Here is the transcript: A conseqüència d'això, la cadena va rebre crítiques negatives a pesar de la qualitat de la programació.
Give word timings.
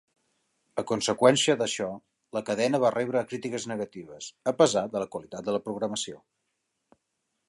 A 0.81 0.83
conseqüència 0.91 1.55
d'això, 1.59 1.89
la 2.37 2.43
cadena 2.47 2.81
va 2.85 2.91
rebre 2.95 3.23
crítiques 3.33 3.67
negatives 3.75 4.31
a 4.53 4.57
pesar 4.63 4.83
de 4.95 5.05
la 5.05 5.09
qualitat 5.17 5.51
de 5.51 5.55
la 5.59 5.63
programació. 5.69 6.19